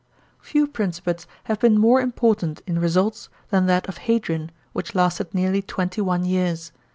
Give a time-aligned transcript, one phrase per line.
[0.25, 5.31] * Few principates have been more important in results than that of Hadrian, which lasted
[5.31, 6.71] nearly twenty one years.